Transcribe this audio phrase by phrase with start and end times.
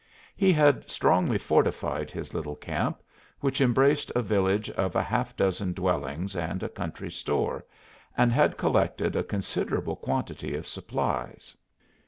[0.35, 3.03] He had strongly fortified his little camp,
[3.39, 7.63] which embraced a village of a half dozen dwellings and a country store,
[8.17, 11.55] and had collected a considerable quantity of supplies.